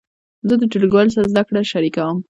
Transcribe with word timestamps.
زه 0.47 0.53
د 0.59 0.63
ټولګیوالو 0.71 1.13
سره 1.15 1.29
زده 1.31 1.43
کړه 1.47 1.61
شریکوم. 1.71 2.17